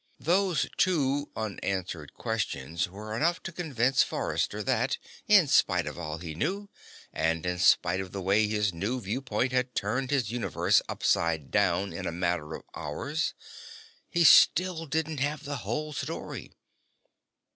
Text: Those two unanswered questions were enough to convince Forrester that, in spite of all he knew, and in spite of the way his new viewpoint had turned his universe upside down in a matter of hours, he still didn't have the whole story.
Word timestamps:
Those 0.19 0.65
two 0.77 1.29
unanswered 1.35 2.15
questions 2.15 2.89
were 2.89 3.15
enough 3.15 3.43
to 3.43 3.51
convince 3.51 4.01
Forrester 4.01 4.63
that, 4.63 4.97
in 5.27 5.47
spite 5.47 5.85
of 5.85 5.99
all 5.99 6.17
he 6.17 6.33
knew, 6.33 6.71
and 7.13 7.45
in 7.45 7.59
spite 7.59 8.01
of 8.01 8.11
the 8.11 8.19
way 8.19 8.47
his 8.47 8.73
new 8.73 8.99
viewpoint 8.99 9.51
had 9.51 9.75
turned 9.75 10.09
his 10.09 10.31
universe 10.31 10.81
upside 10.89 11.51
down 11.51 11.93
in 11.93 12.07
a 12.07 12.11
matter 12.11 12.55
of 12.55 12.63
hours, 12.73 13.35
he 14.09 14.23
still 14.23 14.87
didn't 14.87 15.19
have 15.19 15.43
the 15.43 15.57
whole 15.57 15.93
story. 15.93 16.51